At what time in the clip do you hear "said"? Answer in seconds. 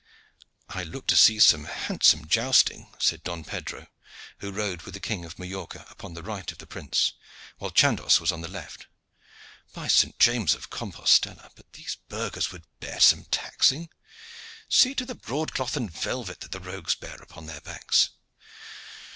2.97-3.23